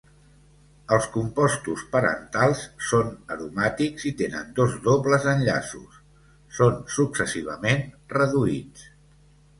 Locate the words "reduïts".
8.19-8.91